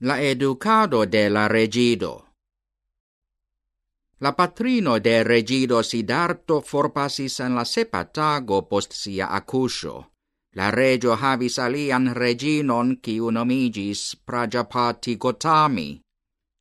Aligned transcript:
la 0.00 0.20
educado 0.20 1.06
de 1.06 1.30
la 1.30 1.48
regido. 1.48 2.26
La 4.18 4.36
patrino 4.36 5.00
de 5.00 5.24
regido 5.24 5.82
Sidarto 5.82 6.60
forpasis 6.60 7.40
en 7.40 7.54
la 7.54 7.64
sepa 7.64 8.04
tago 8.04 8.68
post 8.68 8.92
sia 8.92 9.26
accuscio. 9.34 10.12
La 10.52 10.70
regio 10.70 11.16
havis 11.16 11.58
alian 11.58 12.14
reginon 12.14 12.96
kiu 13.00 13.30
nomigis 13.30 14.16
Prajapati 14.24 15.16
Gotami. 15.16 16.00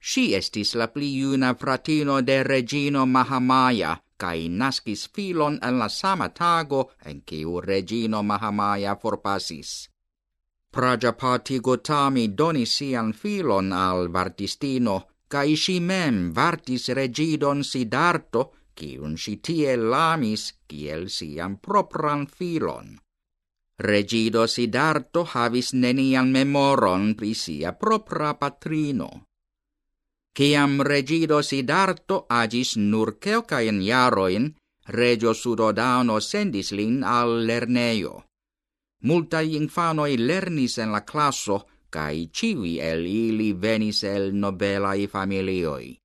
Si 0.00 0.34
estis 0.34 0.74
la 0.74 0.86
pli 0.92 1.20
juna 1.20 1.54
fratino 1.54 2.20
de 2.22 2.42
regino 2.44 3.06
Mahamaya, 3.06 3.96
kai 4.16 4.48
naskis 4.48 5.08
filon 5.10 5.58
en 5.62 5.78
la 5.78 5.88
sama 5.88 6.28
tago 6.28 6.90
en 7.04 7.22
kiu 7.22 7.60
regino 7.60 8.22
Mahamaya 8.22 8.94
forpasis. 8.96 9.93
Prajapati 10.74 11.60
Gotami 11.60 12.34
donis 12.34 12.72
sian 12.80 13.12
filon 13.14 13.70
al 13.70 14.08
vartistino, 14.10 14.96
cae 15.30 15.54
si 15.54 15.78
mem 15.78 16.32
vartis 16.34 16.88
regidon 16.98 17.62
Sidarto, 17.62 18.42
cium 18.74 19.14
si 19.14 19.36
tie 19.38 19.76
lamis, 19.76 20.48
ciel 20.66 21.06
sian 21.06 21.62
propran 21.62 22.26
filon. 22.26 22.98
Regido 23.78 24.48
Sidarto 24.50 25.22
havis 25.22 25.70
nenian 25.78 26.34
memoron 26.34 27.14
pri 27.14 27.32
sia 27.34 27.70
propra 27.78 28.34
patrino. 28.34 29.30
Ciam 30.34 30.82
regido 30.82 31.38
Sidarto 31.42 32.26
agis 32.26 32.74
nur 32.74 33.18
ceocaen 33.22 33.78
jaroin, 33.78 34.50
regio 34.90 35.38
Sudodano 35.38 36.18
sendis 36.18 36.74
lin 36.74 37.04
al 37.06 37.46
lerneio. 37.46 38.33
Multai 39.04 39.56
infanoi 39.56 40.16
lernis 40.16 40.78
en 40.78 40.92
la 40.92 41.02
classo, 41.04 41.66
cae 41.90 42.28
civi 42.32 42.78
el 42.80 43.04
ili 43.06 43.52
venis 43.52 44.02
el 44.04 44.32
nobelai 44.32 45.06
familioi. 45.06 45.98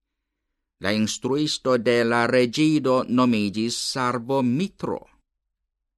La 0.84 0.92
instruisto 0.92 1.78
de 1.78 2.04
la 2.04 2.28
regido 2.28 3.06
nomigis 3.08 3.78
Sarbo 3.92 4.42
Mitro. 4.44 5.00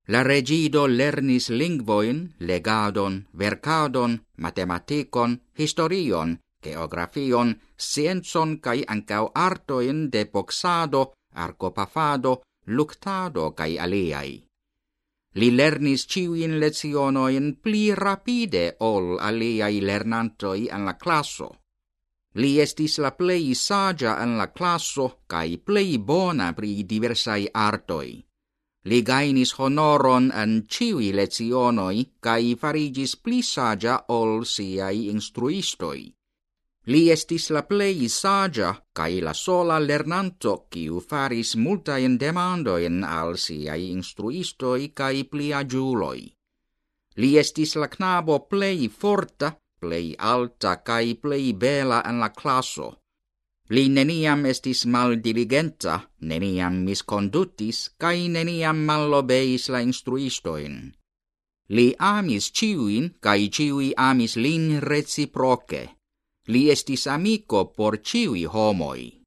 La 0.08 0.24
regido 0.24 0.88
lernis 0.88 1.50
lingvoin, 1.50 2.36
legadon, 2.40 3.28
vercadon, 3.38 4.22
matematicon, 4.38 5.42
historion, 5.58 6.38
geografion, 6.62 7.56
scienzon 7.78 8.60
cae 8.60 8.86
ancau 8.88 9.32
artoin 9.34 10.10
de 10.12 10.26
boxado, 10.26 11.14
arcopafado, 11.34 12.42
luctado 12.66 13.56
cae 13.56 13.80
aliai. 13.80 14.51
Li 15.40 15.48
lernis 15.56 16.04
ciuin 16.12 16.58
lezionoin 16.60 17.56
pli 17.64 17.96
rapide 17.96 18.64
ol 18.84 19.18
aliai 19.30 19.80
lernantoi 19.80 20.68
en 20.76 20.84
la 20.86 20.96
classo. 21.04 21.48
Li 22.36 22.60
estis 22.64 22.98
la 23.04 23.12
plei 23.12 23.56
sagia 23.56 24.18
en 24.24 24.36
la 24.38 24.48
classo 24.52 25.06
cae 25.28 25.58
plei 25.58 25.98
bona 25.98 26.52
pri 26.54 26.84
diversai 26.84 27.48
artoi. 27.54 28.12
Li 28.90 29.00
gainis 29.10 29.54
honoron 29.60 30.32
en 30.44 30.66
ciui 30.68 31.12
lezionoi 31.14 32.06
cae 32.20 32.56
farigis 32.62 33.16
pli 33.16 33.42
sagia 33.42 33.96
ol 34.08 34.44
siai 34.46 35.08
instruistoi. 35.16 36.02
Li 36.90 37.12
estis 37.14 37.52
la 37.54 37.62
plei 37.62 38.08
sagia, 38.10 38.72
cae 38.98 39.22
la 39.22 39.34
sola 39.38 39.78
lernanto, 39.80 40.66
kiu 40.74 41.00
faris 41.00 41.56
multaen 41.56 42.18
demandoen 42.18 43.04
al 43.06 43.38
siai 43.38 43.92
instruistoi 43.92 44.90
cae 44.90 45.24
pliagiuloi. 45.24 46.24
Li 47.22 47.38
estis 47.38 47.76
la 47.76 47.88
knabo 47.88 48.40
plei 48.50 48.90
forta, 48.90 49.52
plei 49.80 50.16
alta 50.18 50.82
cae 50.82 51.14
plei 51.22 51.54
bela 51.54 52.02
en 52.10 52.18
la 52.20 52.30
classo. 52.30 52.90
Li 53.70 53.88
neniam 53.88 54.46
estis 54.46 54.82
maldirigenta, 54.86 56.00
neniam 56.20 56.82
miscondutis, 56.88 57.92
cae 58.02 58.28
neniam 58.28 58.82
malobeis 58.90 59.70
la 59.70 59.86
instruistoin. 59.86 60.76
Li 61.70 61.88
amis 62.00 62.50
ciuin, 62.52 63.14
cae 63.22 63.48
ciui 63.54 63.94
amis 63.96 64.36
lin 64.36 64.80
reciproce. 64.82 66.01
Li 66.48 66.72
estis 66.74 67.06
amico 67.08 67.66
por 67.78 68.00
ciui 68.02 68.48
homoi. 68.50 69.21